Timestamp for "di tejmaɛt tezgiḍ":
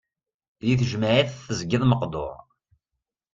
0.65-1.83